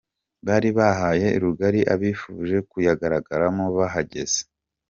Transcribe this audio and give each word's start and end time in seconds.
Bari 0.45 0.69
bahaye 0.77 1.27
rugari 1.43 1.81
abifuje 1.93 2.57
kuyagaragaramo 2.69 3.65
bahageze. 3.77 4.39